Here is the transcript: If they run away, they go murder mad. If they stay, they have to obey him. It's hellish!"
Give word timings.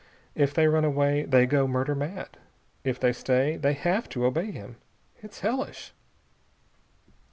If 0.33 0.51
they 0.55 0.67
run 0.67 0.83
away, 0.83 1.25
they 1.25 1.45
go 1.45 1.67
murder 1.67 1.93
mad. 1.93 2.29
If 2.83 2.99
they 2.99 3.13
stay, 3.13 3.55
they 3.55 3.73
have 3.73 4.09
to 4.09 4.25
obey 4.25 4.49
him. 4.49 4.77
It's 5.21 5.41
hellish!" 5.41 5.93